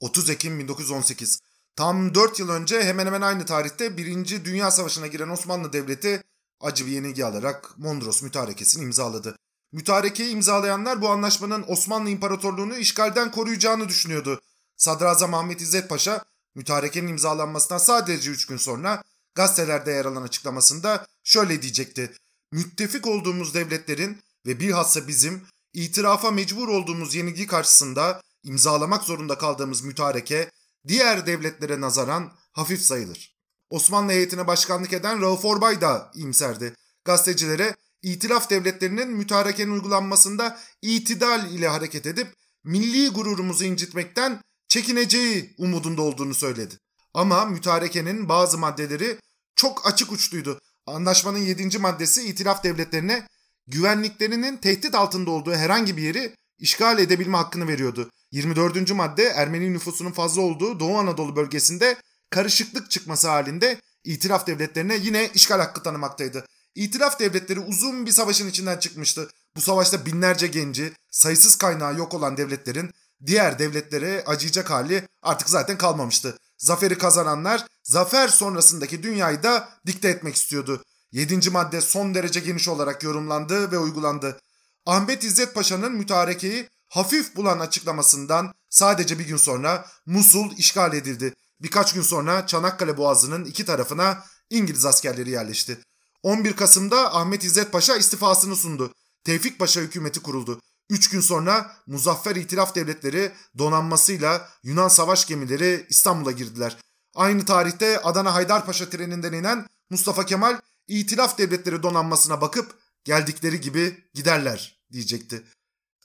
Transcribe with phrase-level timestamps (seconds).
[0.00, 1.40] 30 Ekim 1918.
[1.76, 4.44] Tam 4 yıl önce hemen hemen aynı tarihte 1.
[4.44, 6.22] Dünya Savaşı'na giren Osmanlı Devleti
[6.60, 9.36] acı bir yenilgi alarak Mondros Mütarekesi'ni imzaladı.
[9.72, 14.40] Mütarekeyi imzalayanlar bu anlaşmanın Osmanlı İmparatorluğunu işgalden koruyacağını düşünüyordu.
[14.76, 16.24] Sadrazam Ahmet İzzet Paşa
[16.54, 19.02] mütarekenin imzalanmasından sadece 3 gün sonra
[19.34, 22.12] gazetelerde yer alan açıklamasında şöyle diyecekti.
[22.52, 25.42] Müttefik olduğumuz devletlerin ve bilhassa bizim
[25.72, 30.50] itirafa mecbur olduğumuz yenilgi karşısında imzalamak zorunda kaldığımız mütareke
[30.88, 33.38] diğer devletlere nazaran hafif sayılır.
[33.70, 36.74] Osmanlı heyetine başkanlık eden Rauf Orbay da imserdi.
[37.04, 42.34] Gazetecilere itilaf devletlerinin mütarekenin uygulanmasında itidal ile hareket edip
[42.64, 46.74] milli gururumuzu incitmekten çekineceği umudunda olduğunu söyledi.
[47.14, 49.18] Ama mütarekenin bazı maddeleri
[49.56, 50.60] çok açık uçluydu.
[50.86, 51.78] Anlaşmanın 7.
[51.78, 53.26] maddesi itilaf devletlerine
[53.66, 58.10] güvenliklerinin tehdit altında olduğu herhangi bir yeri işgal edebilme hakkını veriyordu.
[58.32, 58.90] 24.
[58.90, 61.96] madde Ermeni nüfusunun fazla olduğu Doğu Anadolu bölgesinde
[62.30, 66.46] karışıklık çıkması halinde itilaf devletlerine yine işgal hakkı tanımaktaydı.
[66.74, 69.28] İtilaf devletleri uzun bir savaşın içinden çıkmıştı.
[69.56, 72.90] Bu savaşta binlerce genci, sayısız kaynağı yok olan devletlerin
[73.26, 76.38] diğer devletlere acıyacak hali artık zaten kalmamıştı.
[76.58, 80.82] Zaferi kazananlar zafer sonrasındaki dünyayı da dikte etmek istiyordu.
[81.12, 84.40] Yedinci madde son derece geniş olarak yorumlandı ve uygulandı.
[84.88, 91.34] Ahmet İzzet Paşa'nın mütarekeyi hafif bulan açıklamasından sadece bir gün sonra Musul işgal edildi.
[91.60, 95.78] Birkaç gün sonra Çanakkale Boğazı'nın iki tarafına İngiliz askerleri yerleşti.
[96.22, 98.92] 11 Kasım'da Ahmet İzzet Paşa istifasını sundu.
[99.24, 100.60] Tevfik Paşa hükümeti kuruldu.
[100.90, 106.76] Üç gün sonra Muzaffer İtilaf Devletleri donanmasıyla Yunan savaş gemileri İstanbul'a girdiler.
[107.14, 114.77] Aynı tarihte Adana Haydarpaşa treninden inen Mustafa Kemal İtilaf Devletleri donanmasına bakıp geldikleri gibi giderler
[114.92, 115.42] diyecekti.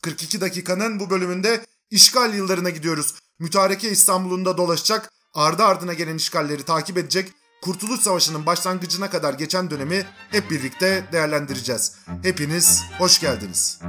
[0.01, 3.13] 42 dakikanın bu bölümünde işgal yıllarına gidiyoruz.
[3.39, 10.05] Mütareke İstanbul'unda dolaşacak, ardı ardına gelen işgalleri takip edecek, Kurtuluş Savaşı'nın başlangıcına kadar geçen dönemi
[10.29, 11.95] hep birlikte değerlendireceğiz.
[12.23, 13.79] Hepiniz hoş geldiniz.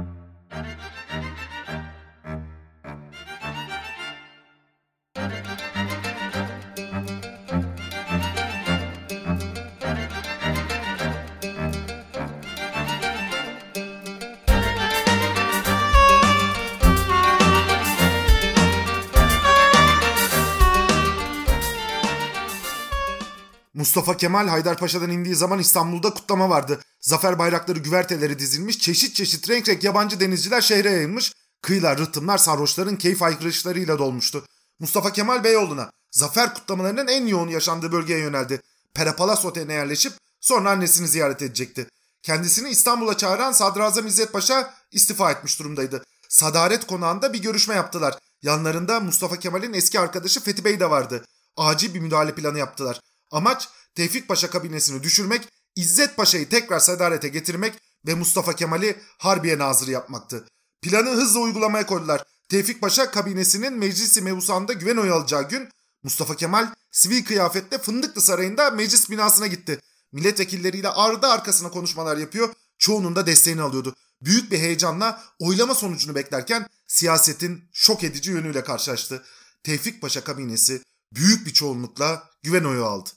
[23.85, 26.81] Mustafa Kemal Haydarpaşa'dan indiği zaman İstanbul'da kutlama vardı.
[27.01, 31.33] Zafer bayrakları güverteleri dizilmiş, çeşit çeşit renk renk yabancı denizciler şehre yayılmış.
[31.61, 34.45] Kıyılar, rıhtımlar sarhoşların keyif aykırışlarıyla dolmuştu.
[34.79, 38.61] Mustafa Kemal Beyoğlu'na, zafer kutlamalarının en yoğun yaşandığı bölgeye yöneldi.
[38.93, 41.87] Perapalas Oteli'ne yerleşip sonra annesini ziyaret edecekti.
[42.23, 46.03] Kendisini İstanbul'a çağıran Sadrazam İzzet Paşa istifa etmiş durumdaydı.
[46.29, 48.17] Sadaret konağında bir görüşme yaptılar.
[48.41, 51.25] Yanlarında Mustafa Kemal'in eski arkadaşı Fethi Bey de vardı.
[51.57, 52.99] Acil bir müdahale planı yaptılar.
[53.35, 57.73] Amaç Tevfik Paşa kabinesini düşürmek, İzzet Paşa'yı tekrar sadarete getirmek
[58.07, 60.45] ve Mustafa Kemal'i Harbiye Nazırı yapmaktı.
[60.81, 62.23] Planı hızla uygulamaya koydular.
[62.49, 65.69] Tevfik Paşa kabinesinin meclisi mevusanda güven oyu alacağı gün
[66.03, 69.79] Mustafa Kemal sivil kıyafetle Fındıklı Sarayı'nda meclis binasına gitti.
[70.11, 73.95] Milletvekilleriyle ardı arkasına konuşmalar yapıyor, çoğunun da desteğini alıyordu.
[74.21, 79.23] Büyük bir heyecanla oylama sonucunu beklerken siyasetin şok edici yönüyle karşılaştı.
[79.63, 80.81] Tevfik Paşa kabinesi
[81.13, 83.09] büyük bir çoğunlukla güven oyu aldı.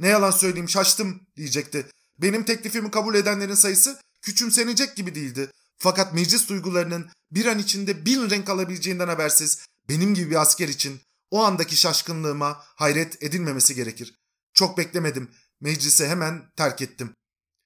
[0.00, 1.86] Ne yalan söyleyeyim şaştım diyecekti.
[2.18, 5.50] Benim teklifimi kabul edenlerin sayısı küçümsenecek gibi değildi.
[5.78, 11.00] Fakat meclis duygularının bir an içinde bin renk alabileceğinden habersiz benim gibi bir asker için
[11.30, 14.14] o andaki şaşkınlığıma hayret edilmemesi gerekir.
[14.54, 15.30] Çok beklemedim.
[15.60, 17.14] Meclise hemen terk ettim.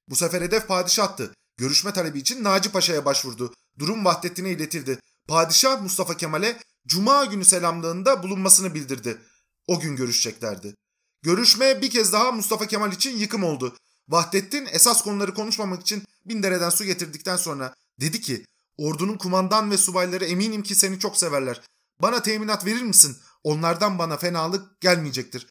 [0.09, 1.34] Bu sefer hedef padişahtı.
[1.56, 3.55] Görüşme talebi için Naci Paşa'ya başvurdu.
[3.78, 4.99] Durum Vahdettin'e iletildi.
[5.28, 9.19] Padişah Mustafa Kemal'e Cuma günü selamlığında bulunmasını bildirdi.
[9.66, 10.75] O gün görüşeceklerdi.
[11.25, 13.77] Görüşme bir kez daha Mustafa Kemal için yıkım oldu.
[14.09, 18.45] Vahdettin esas konuları konuşmamak için bin dereden su getirdikten sonra dedi ki
[18.77, 21.61] ordunun kumandan ve subayları eminim ki seni çok severler.
[22.03, 23.17] Bana teminat verir misin?
[23.45, 25.47] Onlardan bana fenalık gelmeyecektir.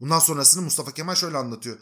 [0.00, 1.78] Bundan sonrasını Mustafa Kemal şöyle anlatıyor.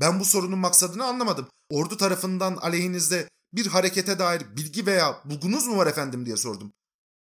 [0.00, 1.48] Ben bu sorunun maksadını anlamadım.
[1.70, 6.72] Ordu tarafından aleyhinizde bir harekete dair bilgi veya bulgunuz mu var efendim diye sordum.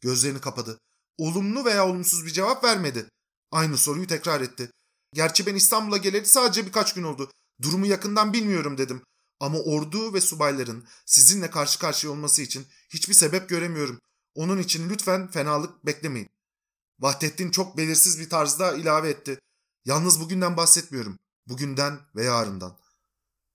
[0.01, 0.80] Gözlerini kapadı.
[1.18, 3.10] Olumlu veya olumsuz bir cevap vermedi.
[3.51, 4.72] Aynı soruyu tekrar etti.
[5.13, 7.31] Gerçi ben İstanbul'a geleli sadece birkaç gün oldu.
[7.61, 9.03] Durumu yakından bilmiyorum dedim.
[9.39, 14.00] Ama ordu ve subayların sizinle karşı karşıya olması için hiçbir sebep göremiyorum.
[14.35, 16.29] Onun için lütfen fenalık beklemeyin.
[17.00, 19.39] Vahdettin çok belirsiz bir tarzda ilave etti.
[19.85, 21.19] Yalnız bugünden bahsetmiyorum.
[21.47, 22.77] Bugünden ve yarından.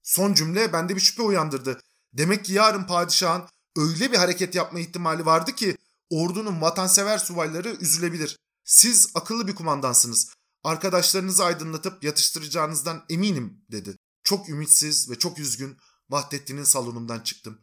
[0.03, 1.81] Son cümle bende bir şüphe uyandırdı.
[2.13, 5.77] Demek ki yarın padişahın öyle bir hareket yapma ihtimali vardı ki
[6.11, 8.39] ordunun vatansever subayları üzülebilir.
[8.65, 10.34] Siz akıllı bir kumandansınız.
[10.65, 13.97] Arkadaşlarınızı aydınlatıp yatıştıracağınızdan eminim dedi.
[14.23, 15.77] Çok ümitsiz ve çok üzgün
[16.11, 17.61] Vahdettin'in salonundan çıktım.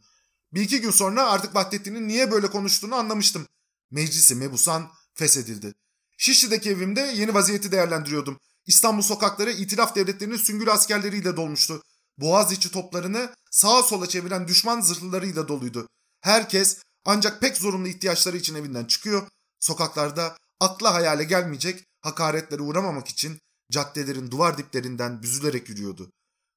[0.52, 3.46] Bir iki gün sonra artık Vahdettin'in niye böyle konuştuğunu anlamıştım.
[3.90, 5.74] Meclisi mebusan feshedildi.
[6.18, 8.38] Şişli'deki evimde yeni vaziyeti değerlendiriyordum.
[8.66, 11.82] İstanbul sokakları itilaf devletlerinin süngül askerleriyle dolmuştu.
[12.18, 15.88] Boğaziçi toplarını sağa sola çeviren düşman zırhlılarıyla doluydu.
[16.20, 19.28] Herkes ancak pek zorunlu ihtiyaçları için evinden çıkıyor.
[19.60, 23.38] Sokaklarda akla hayale gelmeyecek hakaretlere uğramamak için
[23.70, 26.10] caddelerin duvar diplerinden büzülerek yürüyordu.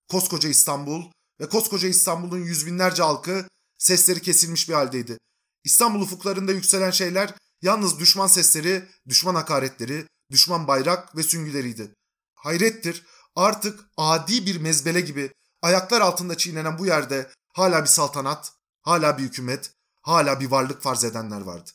[0.09, 3.47] Koskoca İstanbul ve koskoca İstanbul'un yüz binlerce halkı
[3.77, 5.17] sesleri kesilmiş bir haldeydi.
[5.63, 11.91] İstanbul ufuklarında yükselen şeyler yalnız düşman sesleri, düşman hakaretleri, düşman bayrak ve süngüleriydi.
[12.35, 13.05] Hayrettir
[13.35, 15.31] artık adi bir mezbele gibi
[15.61, 19.71] ayaklar altında çiğnenen bu yerde hala bir saltanat, hala bir hükümet,
[20.01, 21.71] hala bir varlık farz edenler vardı.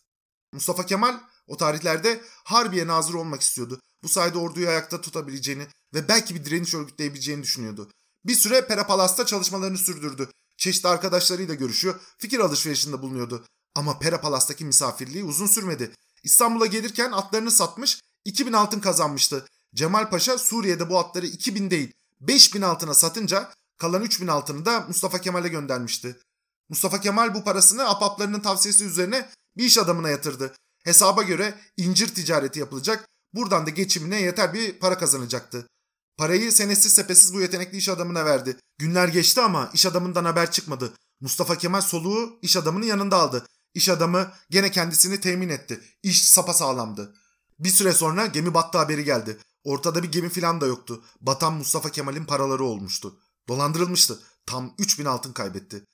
[0.52, 1.20] Mustafa Kemal
[1.50, 3.81] o tarihlerde Harbiye nazır olmak istiyordu.
[4.02, 7.91] Bu sayede orduyu ayakta tutabileceğini ve belki bir direniş örgütleyebileceğini düşünüyordu.
[8.25, 10.29] Bir süre Pera çalışmalarını sürdürdü.
[10.56, 13.44] Çeşitli arkadaşlarıyla görüşüyor, fikir alışverişinde bulunuyordu.
[13.75, 15.91] Ama Pera misafirliği uzun sürmedi.
[16.23, 19.46] İstanbul'a gelirken atlarını satmış, 2000 altın kazanmıştı.
[19.75, 25.20] Cemal Paşa Suriye'de bu atları 2000 değil 5000 altına satınca kalan 3000 altını da Mustafa
[25.20, 26.20] Kemal'e göndermişti.
[26.69, 30.55] Mustafa Kemal bu parasını apaplarının tavsiyesi üzerine bir iş adamına yatırdı.
[30.85, 35.67] Hesaba göre incir ticareti yapılacak, buradan da geçimine yeter bir para kazanacaktı.
[36.17, 38.56] Parayı senesiz sepesiz bu yetenekli iş adamına verdi.
[38.79, 40.93] Günler geçti ama iş adamından haber çıkmadı.
[41.21, 43.47] Mustafa Kemal soluğu iş adamının yanında aldı.
[43.75, 45.81] İş adamı gene kendisini temin etti.
[46.03, 47.15] İş sağlamdı.
[47.59, 49.38] Bir süre sonra gemi battı haberi geldi.
[49.65, 51.05] Ortada bir gemi filan da yoktu.
[51.21, 53.19] Batan Mustafa Kemal'in paraları olmuştu.
[53.49, 54.19] Dolandırılmıştı.
[54.47, 55.85] Tam 3000 altın kaybetti.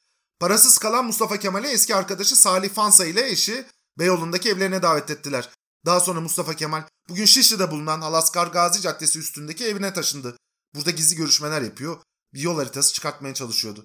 [0.41, 3.67] Parasız kalan Mustafa Kemal'i eski arkadaşı Salih Fansa ile eşi
[3.99, 5.51] Beyoğlu'ndaki evlerine davet ettiler.
[5.87, 10.37] Daha sonra Mustafa Kemal bugün Şişli'de bulunan Alaskar Gazi Caddesi üstündeki evine taşındı.
[10.75, 12.03] Burada gizli görüşmeler yapıyor,
[12.35, 13.85] bir yol haritası çıkartmaya çalışıyordu.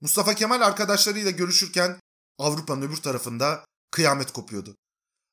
[0.00, 2.00] Mustafa Kemal arkadaşlarıyla görüşürken
[2.38, 4.74] Avrupa'nın öbür tarafında kıyamet kopuyordu.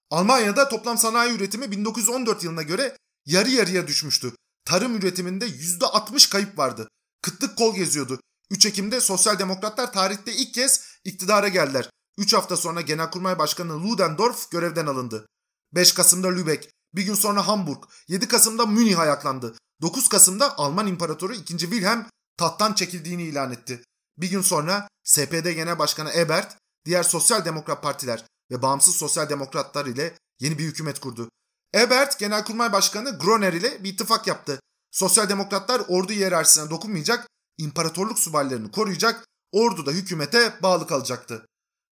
[0.10, 4.34] Almanya'da toplam sanayi üretimi 1914 yılına göre yarı yarıya düşmüştü.
[4.66, 6.88] Tarım üretiminde %60 kayıp vardı.
[7.22, 8.20] Kıtlık kol geziyordu.
[8.50, 11.90] 3 Ekim'de Sosyal Demokratlar tarihte ilk kez iktidara geldiler.
[12.18, 15.26] 3 hafta sonra Genelkurmay Başkanı Ludendorff görevden alındı.
[15.74, 19.56] 5 Kasım'da Lübeck, bir gün sonra Hamburg, 7 Kasım'da Münih ayaklandı.
[19.82, 21.58] 9 Kasım'da Alman İmparatoru 2.
[21.58, 22.06] Wilhelm
[22.38, 23.84] tahttan çekildiğini ilan etti.
[24.18, 29.86] Bir gün sonra SPD Genel Başkanı Ebert, diğer sosyal demokrat partiler ve bağımsız sosyal demokratlar
[29.86, 31.30] ile yeni bir hükümet kurdu.
[31.76, 34.60] Ebert, Genelkurmay Başkanı Groner ile bir ittifak yaptı.
[34.92, 37.28] Sosyal demokratlar ordu hiyerarşisine dokunmayacak,
[37.58, 41.46] imparatorluk subaylarını koruyacak, ordu da hükümete bağlı kalacaktı.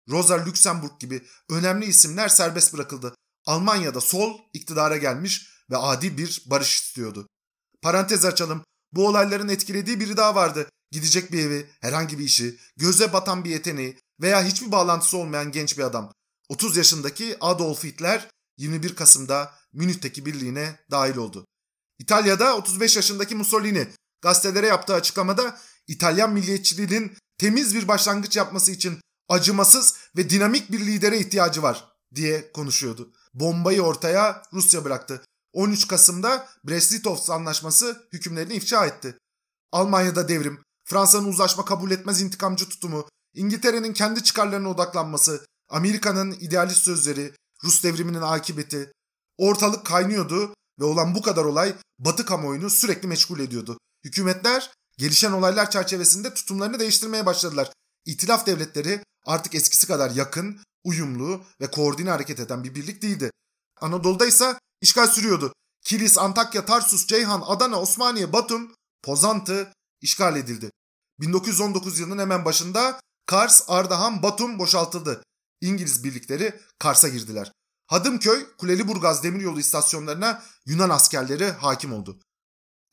[0.09, 3.15] Rosa Luxemburg gibi önemli isimler serbest bırakıldı.
[3.45, 7.27] Almanya'da sol iktidara gelmiş ve adil bir barış istiyordu.
[7.81, 8.63] Parantez açalım.
[8.91, 10.69] Bu olayların etkilediği biri daha vardı.
[10.91, 15.77] Gidecek bir evi, herhangi bir işi, göze batan bir yeteneği veya hiçbir bağlantısı olmayan genç
[15.77, 16.13] bir adam.
[16.50, 21.45] 30 yaşındaki Adolf Hitler 21 Kasım'da Münih'teki birliğine dahil oldu.
[22.00, 23.88] İtalya'da 35 yaşındaki Mussolini
[24.21, 29.00] gazetelere yaptığı açıklamada İtalyan milliyetçiliğinin temiz bir başlangıç yapması için
[29.30, 33.14] acımasız ve dinamik bir lidere ihtiyacı var diye konuşuyordu.
[33.34, 35.22] Bombayı ortaya Rusya bıraktı.
[35.54, 39.18] 13 Kasım'da Brest-Litovsk anlaşması hükümlerini ifşa etti.
[39.72, 47.34] Almanya'da devrim, Fransa'nın uzlaşma kabul etmez intikamcı tutumu, İngiltere'nin kendi çıkarlarına odaklanması, Amerika'nın idealist sözleri,
[47.63, 48.92] Rus devriminin akıbeti.
[49.38, 53.77] Ortalık kaynıyordu ve olan bu kadar olay Batı kamuoyunu sürekli meşgul ediyordu.
[54.03, 57.72] Hükümetler gelişen olaylar çerçevesinde tutumlarını değiştirmeye başladılar.
[58.06, 63.32] İtilaf devletleri artık eskisi kadar yakın, uyumlu ve koordine hareket eden bir birlik değildi.
[63.82, 65.53] Anadolu'da ise işgal sürüyordu.
[65.86, 70.72] Kilis, Antakya, Tarsus, Ceyhan, Adana, Osmaniye, Batum, Pozantı işgal edildi.
[71.20, 75.24] 1919 yılının hemen başında Kars, Ardahan, Batum boşaltıldı.
[75.62, 77.51] İngiliz birlikleri Kars'a girdiler.
[77.88, 82.20] Hadımköy, Kuleliburgaz demiryolu istasyonlarına Yunan askerleri hakim oldu.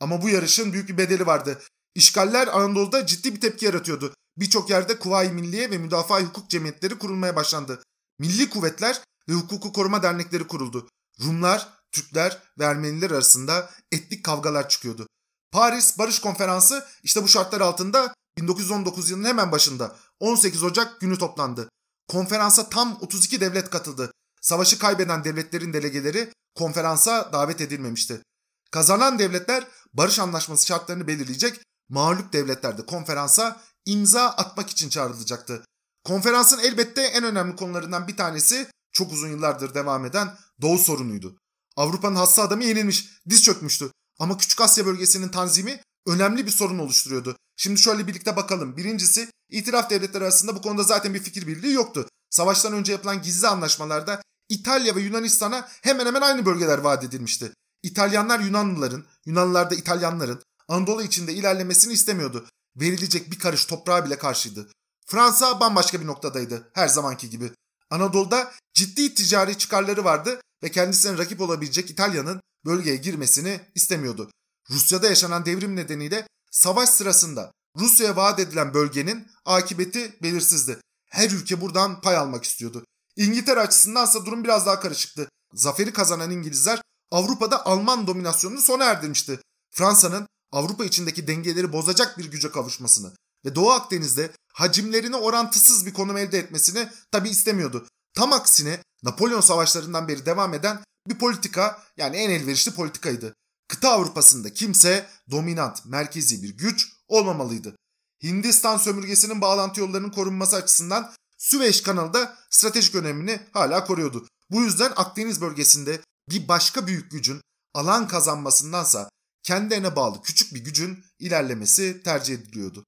[0.01, 1.63] Ama bu yarışın büyük bir bedeli vardı.
[1.95, 4.15] İşgaller Anadolu'da ciddi bir tepki yaratıyordu.
[4.41, 7.83] Birçok yerde Kuvayi Milliye ve Müdafaa Hukuk Cemiyetleri kurulmaya başlandı.
[8.19, 10.89] Milli kuvvetler ve hukuku koruma dernekleri kuruldu.
[11.25, 15.07] Rumlar, Türkler ve Ermeniler arasında etnik kavgalar çıkıyordu.
[15.53, 21.69] Paris Barış Konferansı işte bu şartlar altında 1919 yılının hemen başında 18 Ocak günü toplandı.
[22.09, 24.13] Konferansa tam 32 devlet katıldı.
[24.41, 28.23] Savaşı kaybeden devletlerin delegeleri konferansa davet edilmemişti.
[28.71, 35.65] Kazanan devletler barış anlaşması şartlarını belirleyecek, mağlup devletler de konferansa imza atmak için çağrılacaktı.
[36.05, 41.37] Konferansın elbette en önemli konularından bir tanesi çok uzun yıllardır devam eden Doğu sorunuydu.
[41.77, 43.91] Avrupa'nın hassa adamı yenilmiş, diz çökmüştü.
[44.19, 47.37] Ama Küçük Asya bölgesinin tanzimi önemli bir sorun oluşturuyordu.
[47.57, 48.77] Şimdi şöyle birlikte bakalım.
[48.77, 52.09] Birincisi itiraf devletleri arasında bu konuda zaten bir fikir birliği yoktu.
[52.31, 57.53] Savaştan önce yapılan gizli anlaşmalarda İtalya ve Yunanistan'a hemen hemen aynı bölgeler vaat edilmişti.
[57.83, 62.47] İtalyanlar Yunanlıların, Yunanlılar da İtalyanların Anadolu içinde ilerlemesini istemiyordu.
[62.77, 64.69] Verilecek bir karış toprağa bile karşıydı.
[65.07, 67.53] Fransa bambaşka bir noktadaydı her zamanki gibi.
[67.91, 74.31] Anadolu'da ciddi ticari çıkarları vardı ve kendisine rakip olabilecek İtalya'nın bölgeye girmesini istemiyordu.
[74.71, 80.79] Rusya'da yaşanan devrim nedeniyle savaş sırasında Rusya'ya vaat edilen bölgenin akıbeti belirsizdi.
[81.11, 82.85] Her ülke buradan pay almak istiyordu.
[83.17, 85.29] İngiltere açısındansa durum biraz daha karışıktı.
[85.53, 89.41] Zaferi kazanan İngilizler Avrupa'da Alman dominasyonunu sona erdirmişti.
[89.71, 93.13] Fransa'nın Avrupa içindeki dengeleri bozacak bir güce kavuşmasını
[93.45, 97.87] ve Doğu Akdeniz'de hacimlerini orantısız bir konum elde etmesini tabi istemiyordu.
[98.15, 103.35] Tam aksine Napolyon savaşlarından beri devam eden bir politika yani en elverişli politikaydı.
[103.69, 107.77] Kıta Avrupa'sında kimse dominant, merkezi bir güç olmamalıydı.
[108.23, 114.27] Hindistan sömürgesinin bağlantı yollarının korunması açısından Süveyş kanalı da stratejik önemini hala koruyordu.
[114.51, 117.41] Bu yüzden Akdeniz bölgesinde bir başka büyük gücün
[117.75, 119.09] alan kazanmasındansa
[119.43, 122.85] kendilerine bağlı küçük bir gücün ilerlemesi tercih ediliyordu.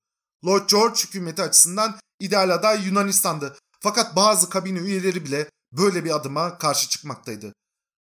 [0.47, 3.57] Lord George hükümeti açısından ideal aday Yunanistan'dı.
[3.81, 7.53] Fakat bazı kabine üyeleri bile böyle bir adıma karşı çıkmaktaydı.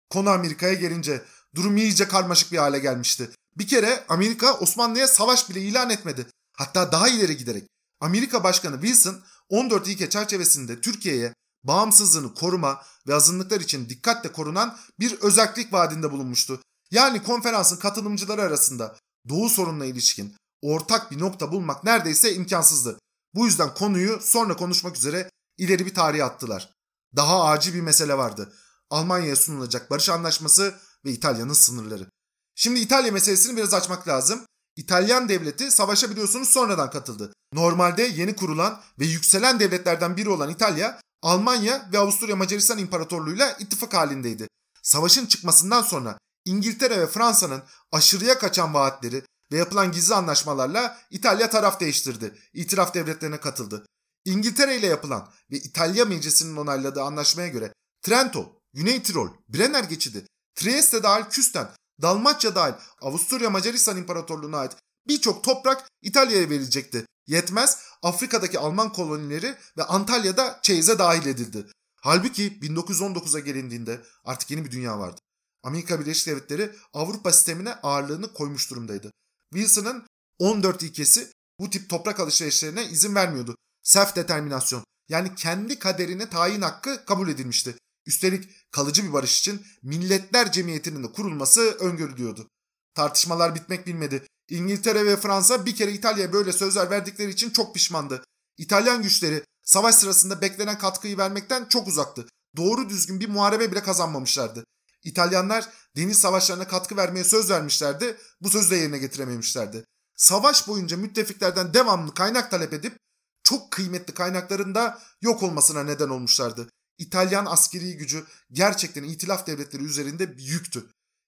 [0.10, 1.22] Konu Amerika'ya gelince
[1.56, 3.30] durum iyice karmaşık bir hale gelmişti.
[3.58, 6.28] Bir kere Amerika Osmanlı'ya savaş bile ilan etmedi.
[6.54, 7.64] Hatta daha ileri giderek
[8.00, 15.22] Amerika Başkanı Wilson 14 ilke çerçevesinde Türkiye'ye bağımsızlığını koruma ve azınlıklar için dikkatle korunan bir
[15.22, 16.62] özellik vaadinde bulunmuştu.
[16.92, 18.98] Yani konferansın katılımcıları arasında
[19.30, 23.00] Doğu sorununa ilişkin ortak bir nokta bulmak neredeyse imkansızdı.
[23.36, 26.70] Bu yüzden konuyu sonra konuşmak üzere ileri bir tarihe attılar.
[27.16, 28.54] Daha acil bir mesele vardı.
[28.90, 32.10] Almanya'ya sunulacak barış anlaşması ve İtalya'nın sınırları.
[32.56, 34.42] Şimdi İtalya meselesini biraz açmak lazım.
[34.76, 37.34] İtalyan devleti savaşa biliyorsunuz sonradan katıldı.
[37.54, 43.94] Normalde yeni kurulan ve yükselen devletlerden biri olan İtalya, Almanya ve Avusturya Macaristan İmparatorluğu'yla ittifak
[43.94, 44.48] halindeydi.
[44.84, 51.80] Savaşın çıkmasından sonra İngiltere ve Fransa'nın aşırıya kaçan vaatleri ve yapılan gizli anlaşmalarla İtalya taraf
[51.80, 52.36] değiştirdi.
[52.54, 53.86] İtiraf devletlerine katıldı.
[54.26, 61.04] İngiltere ile yapılan ve İtalya Meclisi'nin onayladığı anlaşmaya göre Trento, Güney Tirol, Brenner geçidi, Trieste
[61.04, 61.68] dahil Küsten,
[62.02, 67.06] Dalmaçya dahil Avusturya Macaristan İmparatorluğu'na ait birçok toprak İtalya'ya verilecekti.
[67.28, 71.66] Yetmez Afrika'daki Alman kolonileri ve Antalya'da çeyize dahil edildi.
[71.96, 75.22] Halbuki 1919'a gelindiğinde artık yeni bir dünya vardı.
[75.64, 79.12] Amerika Birleşik Devletleri Avrupa sistemine ağırlığını koymuş durumdaydı.
[79.54, 80.08] Wilson'ın
[80.40, 83.56] 14 ilkesi bu tip toprak alışverişlerine izin vermiyordu.
[83.84, 87.76] Self determinasyon yani kendi kaderini tayin hakkı kabul edilmişti.
[88.06, 92.48] Üstelik kalıcı bir barış için Milletler Cemiyeti'nin de kurulması öngörülüyordu.
[92.94, 94.28] Tartışmalar bitmek bilmedi.
[94.50, 98.24] İngiltere ve Fransa bir kere İtalya'ya böyle sözler verdikleri için çok pişmandı.
[98.58, 102.26] İtalyan güçleri savaş sırasında beklenen katkıyı vermekten çok uzaktı.
[102.58, 104.64] Doğru düzgün bir muharebe bile kazanmamışlardı.
[105.04, 109.86] İtalyanlar deniz savaşlarına katkı vermeye söz vermişlerdi, bu sözü de yerine getirememişlerdi.
[110.16, 112.98] Savaş boyunca müttefiklerden devamlı kaynak talep edip
[113.44, 116.70] çok kıymetli kaynakların da yok olmasına neden olmuşlardı.
[116.98, 120.86] İtalyan askeri gücü gerçekten itilaf devletleri üzerinde bir yüktü.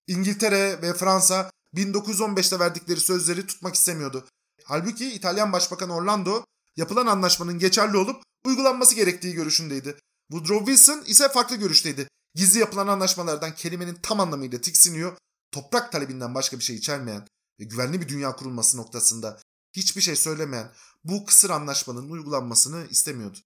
[0.07, 4.27] İngiltere ve Fransa 1915'te verdikleri sözleri tutmak istemiyordu.
[4.63, 6.43] Halbuki İtalyan Başbakanı Orlando
[6.75, 9.97] yapılan anlaşmanın geçerli olup uygulanması gerektiği görüşündeydi.
[10.31, 12.07] Woodrow Wilson ise farklı görüşteydi.
[12.35, 15.17] Gizli yapılan anlaşmalardan kelimenin tam anlamıyla tiksiniyor,
[15.51, 17.27] toprak talebinden başka bir şey içermeyen
[17.59, 19.39] ve güvenli bir dünya kurulması noktasında
[19.73, 20.71] hiçbir şey söylemeyen
[21.03, 23.37] bu kısır anlaşmanın uygulanmasını istemiyordu.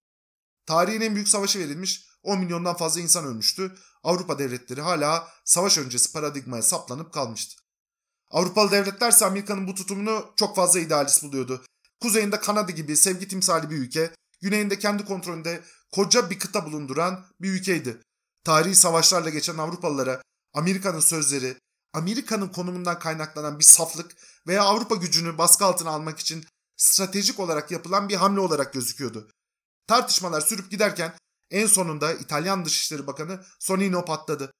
[0.66, 3.74] Tarihin en büyük savaşı verilmiş 10 milyondan fazla insan ölmüştü.
[4.02, 7.62] Avrupa devletleri hala savaş öncesi paradigmaya saplanıp kalmıştı.
[8.30, 11.64] Avrupalı devletler ise Amerika'nın bu tutumunu çok fazla idealist buluyordu.
[12.00, 17.50] Kuzeyinde Kanada gibi sevgi timsali bir ülke, güneyinde kendi kontrolünde koca bir kıta bulunduran bir
[17.50, 18.00] ülkeydi.
[18.48, 20.22] Tarihi savaşlarla geçen Avrupalılara
[20.54, 21.56] Amerika'nın sözleri,
[21.92, 26.44] Amerika'nın konumundan kaynaklanan bir saflık veya Avrupa gücünü baskı altına almak için
[26.76, 29.28] stratejik olarak yapılan bir hamle olarak gözüküyordu.
[29.86, 31.12] Tartışmalar sürüp giderken
[31.50, 34.52] en sonunda İtalyan Dışişleri Bakanı Sonino patladı.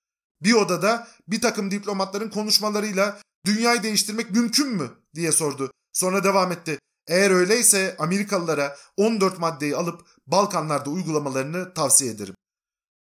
[0.42, 5.72] Bir odada bir takım diplomatların konuşmalarıyla dünyayı değiştirmek mümkün mü diye sordu.
[5.92, 6.78] Sonra devam etti.
[7.06, 12.34] Eğer öyleyse Amerikalılara 14 maddeyi alıp Balkanlarda uygulamalarını tavsiye ederim.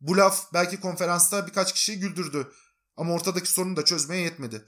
[0.01, 2.53] Bu laf belki konferansta birkaç kişiyi güldürdü
[2.97, 4.65] ama ortadaki sorunu da çözmeye yetmedi.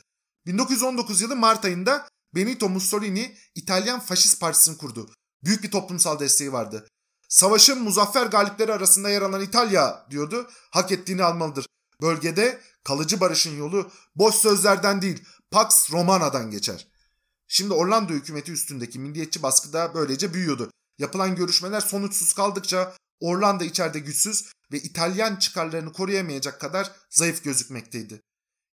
[0.46, 5.10] 1919 yılı Mart ayında Benito Mussolini İtalyan Faşist Partisi'ni kurdu.
[5.44, 6.88] Büyük bir toplumsal desteği vardı.
[7.28, 10.50] Savaşın muzaffer galipleri arasında yer alan İtalya diyordu.
[10.70, 11.66] Hak ettiğini almalıdır.
[12.02, 16.88] Bölgede kalıcı barışın yolu boş sözlerden değil Pax Romana'dan geçer.
[17.48, 20.70] Şimdi Orlando hükümeti üstündeki milliyetçi baskı da böylece büyüyordu.
[20.98, 28.20] Yapılan görüşmeler sonuçsuz kaldıkça Orlando içeride güçsüz ve İtalyan çıkarlarını koruyamayacak kadar zayıf gözükmekteydi.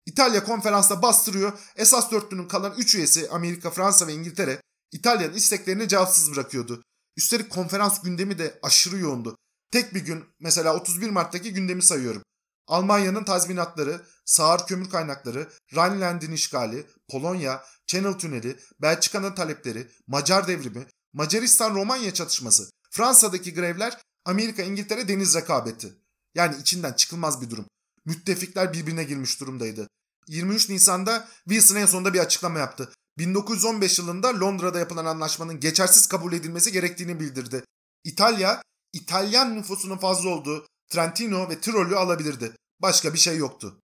[0.06, 1.60] İtalya konferansta bastırıyor.
[1.76, 4.62] Esas dörtlünün kalan 3 üyesi Amerika, Fransa ve İngiltere
[4.92, 6.84] İtalya'nın isteklerini cevapsız bırakıyordu.
[7.18, 9.38] Üstelik konferans gündemi de aşırı yoğundu.
[9.72, 12.24] Tek bir gün mesela 31 Mart'taki gündemi sayıyorum.
[12.68, 22.14] Almanya'nın tazminatları, sağır kömür kaynakları, Rhineland'in işgali, Polonya, Channel Tüneli, Belçika'nın talepleri, Macar devrimi, Macaristan-Romanya
[22.14, 25.94] çatışması, Fransa'daki grevler, Amerika-İngiltere deniz rekabeti.
[26.36, 27.66] Yani içinden çıkılmaz bir durum.
[28.06, 29.88] Müttefikler birbirine girmiş durumdaydı.
[30.28, 32.94] 23 Nisan'da Wilson en sonunda bir açıklama yaptı.
[33.18, 37.64] 1915 yılında Londra'da yapılan anlaşmanın geçersiz kabul edilmesi gerektiğini bildirdi.
[38.04, 38.62] İtalya,
[38.94, 42.52] İtalyan nüfusunun fazla olduğu Trentino ve Tirol'ü alabilirdi.
[42.80, 43.80] Başka bir şey yoktu.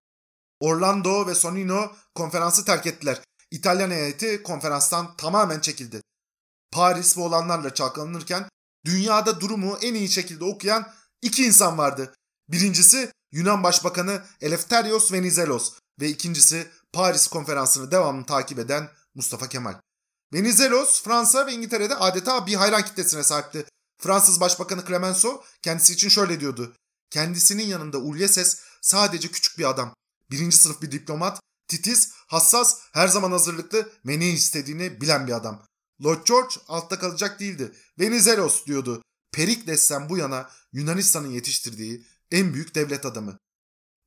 [0.60, 3.22] Orlando ve Sonino konferansı terk ettiler.
[3.52, 6.02] İtalyan heyeti konferanstan tamamen çekildi.
[6.72, 8.50] Paris bu olanlarla çalkalanırken
[8.86, 12.14] dünyada durumu en iyi şekilde okuyan iki insan vardı.
[12.50, 19.76] Birincisi Yunan Başbakanı Eleftherios Venizelos ve ikincisi Paris konferansını devamlı takip eden Mustafa Kemal.
[20.34, 23.66] Venizelos Fransa ve İngiltere'de adeta bir hayran kitlesine sahipti.
[24.02, 26.74] Fransız Başbakanı Clemenceau kendisi için şöyle diyordu.
[27.10, 29.94] Kendisinin yanında Ulysses sadece küçük bir adam.
[30.32, 35.66] Birinci sınıf bir diplomat, titiz, hassas, her zaman hazırlıklı ve ne istediğini bilen bir adam.
[36.04, 37.72] Lord George altta kalacak değildi.
[38.00, 39.02] Venizelos diyordu.
[39.32, 43.40] Perikles'ten bu yana Yunanistan'ın yetiştirdiği en büyük devlet adamı.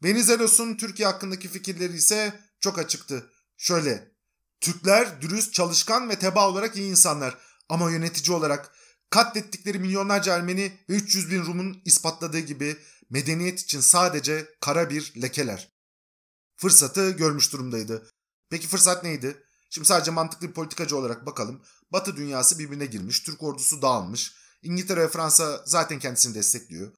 [0.03, 3.31] Venizelos'un Türkiye hakkındaki fikirleri ise çok açıktı.
[3.57, 4.15] Şöyle,
[4.61, 8.75] Türkler dürüst, çalışkan ve teba olarak iyi insanlar ama yönetici olarak
[9.11, 12.77] katlettikleri milyonlarca Ermeni ve 300 bin Rum'un ispatladığı gibi
[13.11, 15.73] medeniyet için sadece kara bir lekeler.
[16.57, 18.11] Fırsatı görmüş durumdaydı.
[18.51, 19.43] Peki fırsat neydi?
[19.71, 21.63] Şimdi sadece mantıklı bir politikacı olarak bakalım.
[21.95, 24.35] Batı dünyası birbirine girmiş, Türk ordusu dağılmış.
[24.63, 26.93] İngiltere ve Fransa zaten kendisini destekliyor.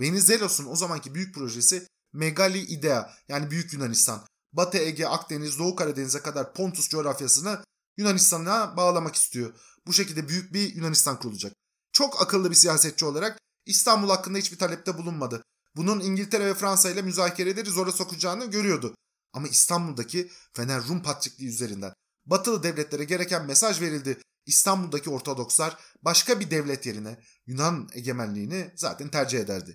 [0.00, 4.26] Venizelos'un o zamanki büyük projesi Megali Idea yani Büyük Yunanistan.
[4.52, 7.64] Batı Ege, Akdeniz, Doğu Karadeniz'e kadar Pontus coğrafyasını
[7.96, 9.54] Yunanistan'a bağlamak istiyor.
[9.86, 11.52] Bu şekilde büyük bir Yunanistan kurulacak.
[11.92, 15.42] Çok akıllı bir siyasetçi olarak İstanbul hakkında hiçbir talepte bulunmadı.
[15.76, 18.94] Bunun İngiltere ve Fransa ile müzakereleri zora sokacağını görüyordu.
[19.32, 21.94] Ama İstanbul'daki Fener Rum Patrikliği üzerinden
[22.26, 24.18] Batılı devletlere gereken mesaj verildi.
[24.48, 29.74] İstanbul'daki Ortodokslar başka bir devlet yerine Yunan egemenliğini zaten tercih ederdi.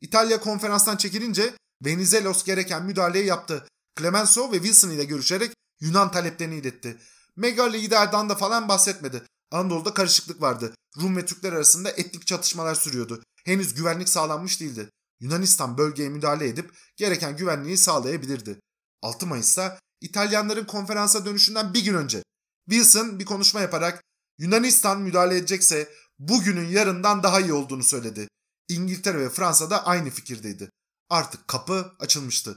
[0.00, 3.68] İtalya konferanstan çekilince Venizelos gereken müdahaleyi yaptı.
[3.98, 6.98] Clemenceau ve Wilson ile görüşerek Yunan taleplerini iletti.
[7.36, 9.22] Megali İder'dan da falan bahsetmedi.
[9.50, 10.74] Anadolu'da karışıklık vardı.
[11.00, 13.22] Rum ve Türkler arasında etnik çatışmalar sürüyordu.
[13.44, 14.90] Henüz güvenlik sağlanmış değildi.
[15.20, 18.60] Yunanistan bölgeye müdahale edip gereken güvenliği sağlayabilirdi.
[19.02, 22.22] 6 Mayıs'ta İtalyanların konferansa dönüşünden bir gün önce
[22.68, 24.04] Wilson bir konuşma yaparak
[24.38, 28.28] Yunanistan müdahale edecekse bugünün yarından daha iyi olduğunu söyledi.
[28.68, 30.70] İngiltere ve Fransa da aynı fikirdeydi.
[31.10, 32.56] Artık kapı açılmıştı.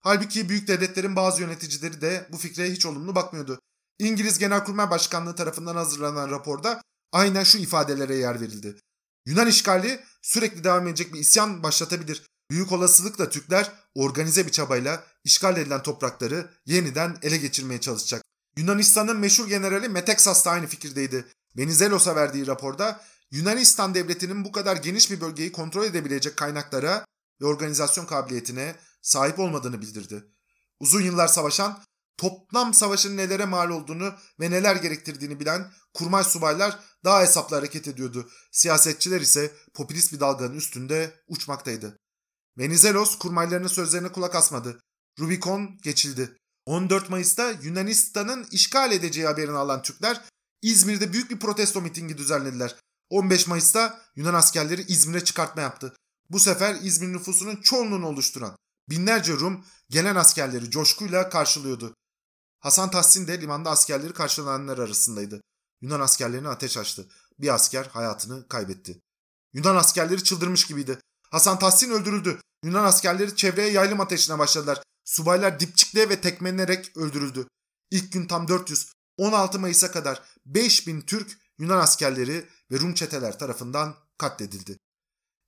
[0.00, 3.60] Halbuki büyük devletlerin bazı yöneticileri de bu fikre hiç olumlu bakmıyordu.
[3.98, 8.76] İngiliz Genelkurmay Başkanlığı tarafından hazırlanan raporda aynen şu ifadelere yer verildi.
[9.26, 12.22] Yunan işgali sürekli devam edecek bir isyan başlatabilir.
[12.50, 18.22] Büyük olasılıkla Türkler organize bir çabayla işgal edilen toprakları yeniden ele geçirmeye çalışacak.
[18.58, 21.26] Yunanistan'ın meşhur generali Meteksas da aynı fikirdeydi.
[21.56, 27.04] Venizelos'a verdiği raporda Yunanistan devletinin bu kadar geniş bir bölgeyi kontrol edebilecek kaynaklara
[27.40, 30.24] ve organizasyon kabiliyetine sahip olmadığını bildirdi.
[30.80, 31.82] Uzun yıllar savaşan,
[32.16, 38.30] toplam savaşın nelere mal olduğunu ve neler gerektirdiğini bilen kurmay subaylar daha hesaplı hareket ediyordu.
[38.52, 41.98] Siyasetçiler ise popülist bir dalganın üstünde uçmaktaydı.
[42.58, 44.80] Venizelos kurmaylarının sözlerine kulak asmadı.
[45.20, 46.37] Rubikon geçildi.
[46.68, 50.24] 14 Mayıs'ta Yunanistan'ın işgal edeceği haberini alan Türkler
[50.62, 52.76] İzmir'de büyük bir protesto mitingi düzenlediler.
[53.10, 55.96] 15 Mayıs'ta Yunan askerleri İzmir'e çıkartma yaptı.
[56.30, 58.56] Bu sefer İzmir nüfusunun çoğunluğunu oluşturan
[58.90, 61.94] binlerce Rum gelen askerleri coşkuyla karşılıyordu.
[62.60, 65.40] Hasan Tahsin de limanda askerleri karşılananlar arasındaydı.
[65.80, 67.08] Yunan askerlerine ateş açtı.
[67.38, 69.00] Bir asker hayatını kaybetti.
[69.52, 70.98] Yunan askerleri çıldırmış gibiydi.
[71.30, 72.40] Hasan Tahsin öldürüldü.
[72.64, 74.82] Yunan askerleri çevreye yaylım ateşine başladılar.
[75.04, 77.46] Subaylar dipçikle ve tekmelenerek öldürüldü.
[77.90, 83.94] İlk gün tam 400, 16 Mayıs'a kadar 5000 Türk, Yunan askerleri ve Rum çeteler tarafından
[84.18, 84.78] katledildi.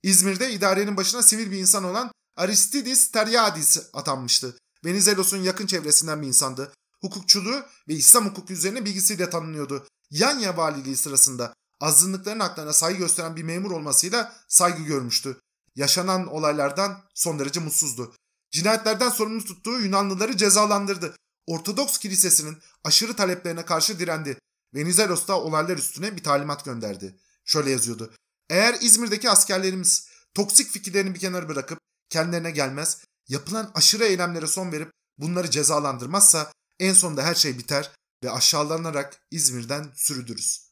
[0.03, 4.57] İzmir'de idarenin başına sivil bir insan olan Aristidis Teriadis atanmıştı.
[4.85, 6.73] Venizelos'un yakın çevresinden bir insandı.
[7.01, 9.87] Hukukçuluğu ve İslam hukuku üzerine bilgisiyle tanınıyordu.
[10.09, 15.37] Yanya valiliği sırasında azınlıkların haklarına saygı gösteren bir memur olmasıyla saygı görmüştü.
[15.75, 18.15] Yaşanan olaylardan son derece mutsuzdu.
[18.51, 21.15] Cinayetlerden sorumlu tuttuğu Yunanlıları cezalandırdı.
[21.47, 24.37] Ortodoks kilisesinin aşırı taleplerine karşı direndi.
[24.75, 27.19] Venizelos da olaylar üstüne bir talimat gönderdi.
[27.45, 28.13] Şöyle yazıyordu.
[28.49, 31.79] Eğer İzmir'deki askerlerimiz toksik fikirlerini bir kenara bırakıp
[32.09, 37.91] kendilerine gelmez, yapılan aşırı eylemlere son verip bunları cezalandırmazsa en sonunda her şey biter
[38.23, 40.71] ve aşağılanarak İzmir'den sürüdürüz.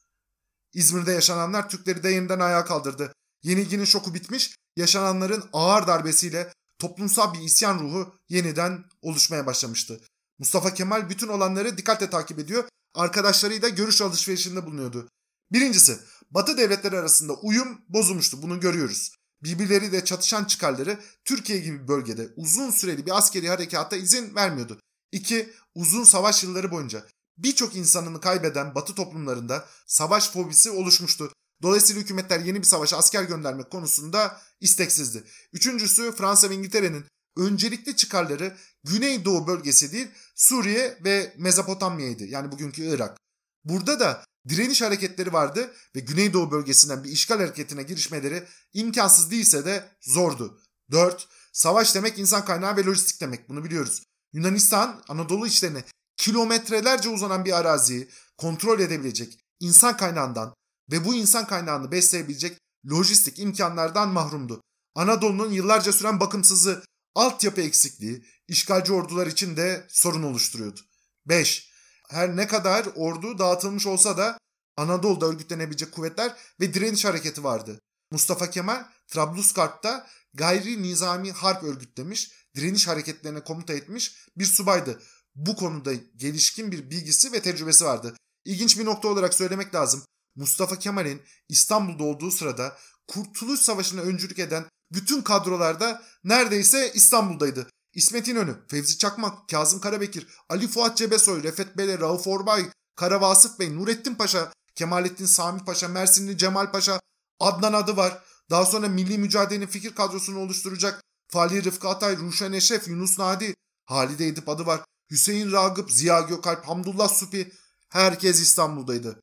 [0.72, 3.12] İzmir'de yaşananlar Türkleri de yeniden ayağa kaldırdı.
[3.42, 10.00] Yenilginin şoku bitmiş, yaşananların ağır darbesiyle toplumsal bir isyan ruhu yeniden oluşmaya başlamıştı.
[10.38, 15.08] Mustafa Kemal bütün olanları dikkatle takip ediyor, arkadaşlarıyla görüş alışverişinde bulunuyordu.
[15.52, 15.98] Birincisi,
[16.30, 19.14] Batı devletleri arasında uyum bozulmuştu, bunu görüyoruz.
[19.42, 24.80] Birbirleriyle çatışan çıkarları Türkiye gibi bölgede uzun süreli bir askeri harekata izin vermiyordu.
[25.12, 27.06] İki, uzun savaş yılları boyunca
[27.38, 31.32] birçok insanını kaybeden Batı toplumlarında savaş fobisi oluşmuştu.
[31.62, 35.24] Dolayısıyla hükümetler yeni bir savaşa asker göndermek konusunda isteksizdi.
[35.52, 37.04] Üçüncüsü Fransa ve İngiltere'nin
[37.36, 42.24] öncelikli çıkarları Güneydoğu bölgesi değil Suriye ve Mezopotamya'ydı.
[42.24, 43.18] Yani bugünkü Irak.
[43.64, 49.88] Burada da direniş hareketleri vardı ve Güneydoğu bölgesinden bir işgal hareketine girişmeleri imkansız değilse de
[50.00, 50.60] zordu.
[50.90, 51.28] 4.
[51.52, 54.02] Savaş demek insan kaynağı ve lojistik demek bunu biliyoruz.
[54.32, 55.84] Yunanistan Anadolu içlerine
[56.16, 60.54] kilometrelerce uzanan bir araziyi kontrol edebilecek insan kaynağından
[60.92, 62.58] ve bu insan kaynağını besleyebilecek
[62.90, 64.60] lojistik imkanlardan mahrumdu.
[64.94, 66.82] Anadolu'nun yıllarca süren bakımsızlığı,
[67.14, 70.80] altyapı eksikliği işgalci ordular için de sorun oluşturuyordu.
[71.26, 71.70] 5.
[72.08, 74.38] Her ne kadar ordu dağıtılmış olsa da
[74.76, 77.80] Anadolu'da örgütlenebilecek kuvvetler ve direniş hareketi vardı.
[78.10, 85.02] Mustafa Kemal Trablusgarp'ta gayri nizami harp örgütlemiş, direniş hareketlerine komuta etmiş bir subaydı.
[85.34, 88.16] Bu konuda gelişkin bir bilgisi ve tecrübesi vardı.
[88.44, 90.02] İlginç bir nokta olarak söylemek lazım.
[90.36, 92.76] Mustafa Kemal'in İstanbul'da olduğu sırada
[93.08, 97.66] Kurtuluş Savaşı'na öncülük eden bütün kadrolarda neredeyse İstanbul'daydı.
[97.94, 103.58] İsmet İnönü, Fevzi Çakmak, Kazım Karabekir, Ali Fuat Cebesoy, Refet Bele, Rauf Orbay, Kara Vasıf
[103.58, 107.00] Bey, Nurettin Paşa, Kemalettin Sami Paşa, Mersinli Cemal Paşa,
[107.40, 108.22] Adnan adı var.
[108.50, 113.54] Daha sonra Milli Mücadele'nin fikir kadrosunu oluşturacak Fali Rıfkı Atay, Ruşen Eşref, Yunus Nadi,
[113.86, 114.80] Halide Edip adı var.
[115.10, 117.52] Hüseyin Ragıp, Ziya Gökalp, Hamdullah Supi
[117.88, 119.20] herkes İstanbul'daydı.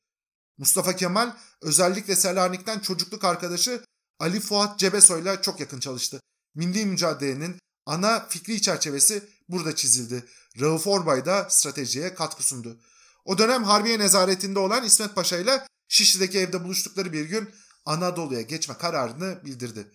[0.58, 3.84] Mustafa Kemal özellikle Selanik'ten çocukluk arkadaşı
[4.20, 6.22] Ali Fuat Cebesoy'la çok yakın çalıştı.
[6.56, 10.26] Milli mücadelenin ana fikri çerçevesi burada çizildi.
[10.60, 12.80] Rauf Orbay da stratejiye katkı sundu.
[13.26, 17.50] O dönem Harbiye nezaretinde olan İsmet Paşa ile Şişli'deki evde buluştukları bir gün
[17.86, 19.92] Anadolu'ya geçme kararını bildirdi.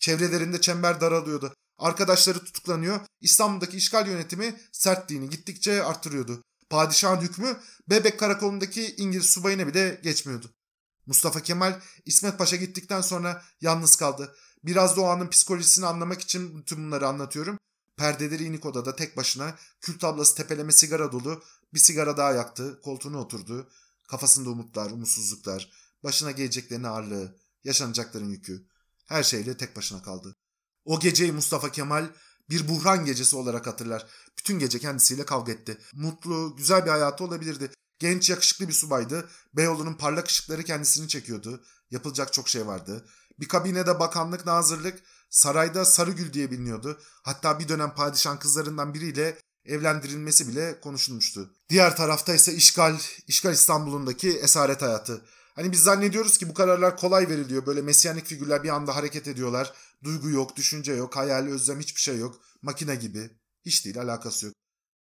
[0.00, 1.54] Çevrelerinde çember daralıyordu.
[1.78, 3.00] Arkadaşları tutuklanıyor.
[3.20, 6.42] İstanbul'daki işgal yönetimi sertliğini gittikçe artırıyordu.
[6.74, 7.56] Padişahın hükmü
[7.90, 10.54] Bebek karakolundaki İngiliz subayına bile geçmiyordu.
[11.06, 14.36] Mustafa Kemal İsmet Paşa gittikten sonra yalnız kaldı.
[14.64, 17.58] Biraz da o anın psikolojisini anlamak için bütün bunları anlatıyorum.
[17.96, 21.42] Perdeleri inik odada tek başına kül tablası tepeleme sigara dolu
[21.74, 23.70] bir sigara daha yaktı, koltuğuna oturdu.
[24.08, 25.70] Kafasında umutlar, umutsuzluklar,
[26.04, 28.66] başına geleceklerin ağırlığı, yaşanacakların yükü.
[29.06, 30.36] Her şeyle tek başına kaldı.
[30.84, 32.08] O geceyi Mustafa Kemal
[32.50, 34.06] bir buhran gecesi olarak hatırlar.
[34.38, 35.78] Bütün gece kendisiyle kavga etti.
[35.94, 37.70] Mutlu, güzel bir hayatı olabilirdi.
[37.98, 39.28] Genç, yakışıklı bir subaydı.
[39.54, 41.64] Beyoğlu'nun parlak ışıkları kendisini çekiyordu.
[41.90, 43.06] Yapılacak çok şey vardı.
[43.40, 47.00] Bir kabinede bakanlık, nazırlık, sarayda Sarıgül diye biliniyordu.
[47.22, 51.50] Hatta bir dönem padişahın kızlarından biriyle evlendirilmesi bile konuşulmuştu.
[51.68, 55.22] Diğer tarafta ise işgal, işgal İstanbul'undaki esaret hayatı.
[55.54, 57.66] Hani biz zannediyoruz ki bu kararlar kolay veriliyor.
[57.66, 59.72] Böyle mesyanik figürler bir anda hareket ediyorlar.
[60.04, 62.40] Duygu yok, düşünce yok, hayal, özlem hiçbir şey yok.
[62.62, 63.30] Makine gibi.
[63.64, 64.54] Hiç değil, alakası yok.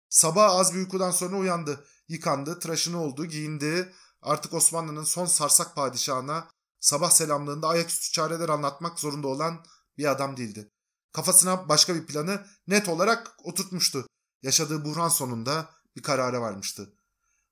[0.10, 1.86] Sabah az bir uykudan sonra uyandı.
[2.08, 3.94] Yıkandı, tıraşını oldu, giyindi.
[4.22, 6.48] Artık Osmanlı'nın son sarsak padişahına
[6.80, 9.66] sabah selamlığında ayaküstü çareler anlatmak zorunda olan
[9.98, 10.72] bir adam değildi.
[11.12, 14.08] Kafasına başka bir planı net olarak oturtmuştu.
[14.44, 16.94] Yaşadığı buhran sonunda bir karara varmıştı.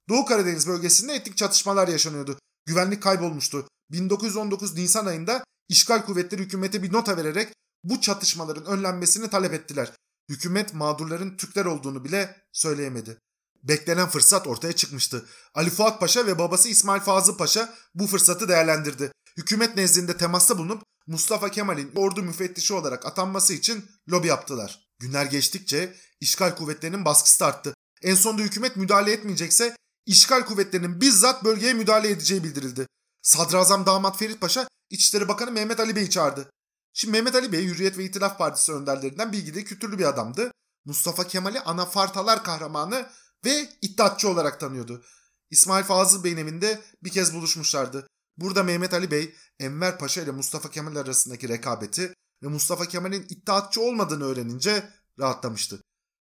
[0.09, 2.39] Doğu Karadeniz bölgesinde etnik çatışmalar yaşanıyordu.
[2.65, 3.67] Güvenlik kaybolmuştu.
[3.91, 9.91] 1919 Nisan ayında işgal kuvvetleri hükümete bir nota vererek bu çatışmaların önlenmesini talep ettiler.
[10.29, 13.17] Hükümet mağdurların Türkler olduğunu bile söyleyemedi.
[13.63, 15.25] Beklenen fırsat ortaya çıkmıştı.
[15.53, 19.11] Ali Fuat Paşa ve babası İsmail Fazıl Paşa bu fırsatı değerlendirdi.
[19.37, 24.89] Hükümet nezdinde temasta bulunup Mustafa Kemal'in ordu müfettişi olarak atanması için lobi yaptılar.
[24.99, 27.73] Günler geçtikçe işgal kuvvetlerinin baskısı arttı.
[28.01, 32.87] En sonunda hükümet müdahale etmeyecekse işgal kuvvetlerinin bizzat bölgeye müdahale edeceği bildirildi.
[33.21, 36.49] Sadrazam Damat Ferit Paşa İçişleri Bakanı Mehmet Ali Bey'i çağırdı.
[36.93, 40.51] Şimdi Mehmet Ali Bey Hürriyet ve İtilaf Partisi önderlerinden bilgili kültürlü bir adamdı.
[40.85, 43.09] Mustafa Kemal'i anafartalar kahramanı
[43.45, 45.03] ve iddiatçı olarak tanıyordu.
[45.49, 48.07] İsmail Fazıl Bey'in evinde bir kez buluşmuşlardı.
[48.37, 53.81] Burada Mehmet Ali Bey, Enver Paşa ile Mustafa Kemal arasındaki rekabeti ve Mustafa Kemal'in iddiatçı
[53.81, 55.81] olmadığını öğrenince rahatlamıştı.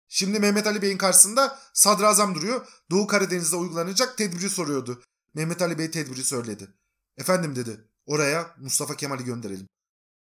[0.08, 2.66] Şimdi Mehmet Ali Bey'in karşısında sadrazam duruyor.
[2.90, 5.02] Doğu Karadeniz'de uygulanacak tedbiri soruyordu.
[5.34, 6.68] Mehmet Ali Bey tedbiri söyledi.
[7.16, 7.88] Efendim dedi.
[8.06, 9.68] Oraya Mustafa Kemal'i gönderelim.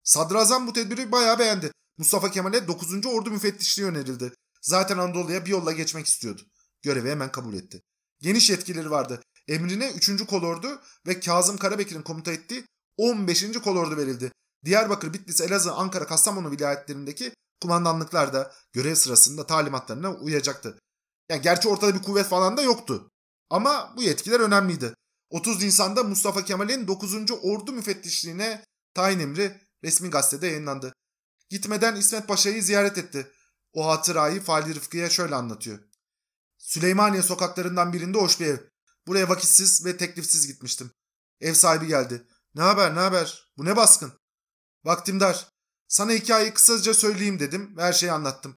[0.05, 1.73] Sadrazam bu tedbiri bayağı beğendi.
[1.99, 3.07] Mustafa Kemal'e 9.
[3.07, 4.33] Ordu müfettişliği önerildi.
[4.63, 6.43] Zaten Anadolu'ya bir yolla geçmek istiyordu.
[6.83, 7.83] Görevi hemen kabul etti.
[8.21, 9.23] Geniş yetkileri vardı.
[9.49, 10.27] Emrine 3.
[10.27, 12.65] kolordu ve Kazım Karabekir'in komuta ettiği
[12.97, 13.53] 15.
[13.53, 14.33] kolordu verildi.
[14.65, 20.79] Diyarbakır, Bitlis, Elazığ, Ankara, Kastamonu vilayetlerindeki kumandanlıklar da görev sırasında talimatlarına uyacaktı.
[21.31, 23.11] Yani gerçi ortada bir kuvvet falan da yoktu.
[23.51, 24.95] Ama bu yetkiler önemliydi.
[25.31, 27.15] 30 Nisan'da Mustafa Kemal'in 9.
[27.43, 28.65] Ordu müfettişliğine
[28.95, 30.93] tayin emri resmi gazetede yayınlandı.
[31.49, 33.33] Gitmeden İsmet Paşa'yı ziyaret etti.
[33.73, 35.79] O hatırayı Fali Rıfkı'ya şöyle anlatıyor.
[36.59, 38.59] Süleymaniye sokaklarından birinde hoş bir ev.
[39.07, 40.91] Buraya vakitsiz ve teklifsiz gitmiştim.
[41.41, 42.27] Ev sahibi geldi.
[42.55, 43.53] Ne haber ne haber?
[43.57, 44.13] Bu ne baskın?
[44.85, 45.49] Vaktim dar.
[45.89, 48.57] Sana hikayeyi kısaca söyleyeyim dedim ve her şeyi anlattım.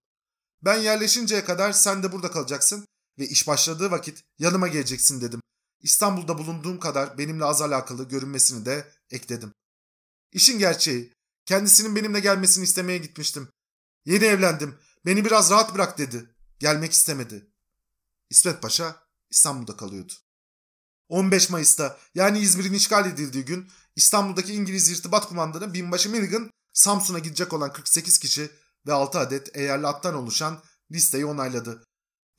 [0.61, 2.85] Ben yerleşinceye kadar sen de burada kalacaksın
[3.19, 5.41] ve iş başladığı vakit yanıma geleceksin dedim.
[5.81, 9.53] İstanbul'da bulunduğum kadar benimle az alakalı görünmesini de ekledim.
[10.31, 11.13] İşin gerçeği,
[11.45, 13.49] kendisinin benimle gelmesini istemeye gitmiştim.
[14.05, 16.35] Yeni evlendim, beni biraz rahat bırak dedi.
[16.59, 17.51] Gelmek istemedi.
[18.29, 18.95] İsmet Paşa
[19.29, 20.13] İstanbul'da kalıyordu.
[21.09, 27.53] 15 Mayıs'ta yani İzmir'in işgal edildiği gün İstanbul'daki İngiliz irtibat kumandanı Binbaşı Milligan Samsun'a gidecek
[27.53, 28.51] olan 48 kişi
[28.87, 31.83] ve 6 adet eğerli attan oluşan listeyi onayladı.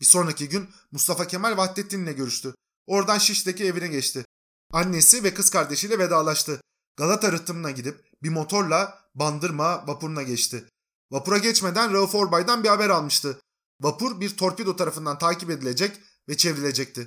[0.01, 2.55] Bir sonraki gün Mustafa Kemal Vahdettin ile görüştü.
[2.87, 4.25] Oradan Şiş'teki evine geçti.
[4.73, 6.61] Annesi ve kız kardeşiyle vedalaştı.
[6.97, 10.65] Galata rıhtımına gidip bir motorla Bandırma vapuruna geçti.
[11.11, 13.41] Vapura geçmeden Rauf Orbay'dan bir haber almıştı.
[13.81, 17.07] Vapur bir torpido tarafından takip edilecek ve çevrilecekti.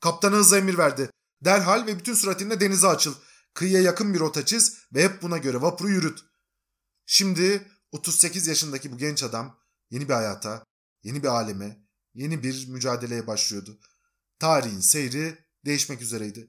[0.00, 1.10] Kaptana hızla emir verdi.
[1.44, 3.14] Derhal ve bütün süratinle denize açıl.
[3.54, 6.24] Kıyıya yakın bir rota çiz ve hep buna göre vapuru yürüt.
[7.06, 9.58] Şimdi 38 yaşındaki bu genç adam
[9.90, 10.64] yeni bir hayata,
[11.02, 13.78] yeni bir aleme, yeni bir mücadeleye başlıyordu.
[14.42, 16.48] Tarihin seyri değişmek üzereydi.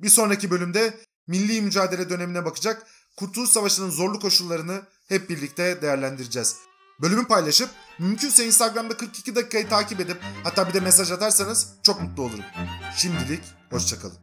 [0.00, 6.56] Bir sonraki bölümde milli mücadele dönemine bakacak, Kurtuluş Savaşı'nın zorlu koşullarını hep birlikte değerlendireceğiz.
[7.02, 12.22] Bölümü paylaşıp mümkünse Instagram'da 42 dakikayı takip edip hatta bir de mesaj atarsanız çok mutlu
[12.22, 12.44] olurum.
[12.96, 14.18] Şimdilik hoşçakalın.